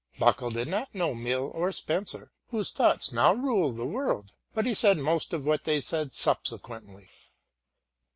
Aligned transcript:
Buckle 0.17 0.49
did 0.49 0.67
not 0.67 0.95
know 0.95 1.13
Mill 1.13 1.51
or 1.53 1.71
Spencer, 1.71 2.31
whose 2.47 2.71
thoughts 2.71 3.11
now 3.13 3.35
rule 3.35 3.71
the 3.71 3.85
world, 3.85 4.31
but 4.51 4.65
he 4.65 4.73
said 4.73 4.97
most 4.97 5.31
of 5.31 5.45
what 5.45 5.63
they 5.65 5.79
said 5.79 6.15
subsequently. 6.15 7.11